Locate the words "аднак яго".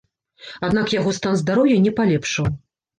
0.69-1.15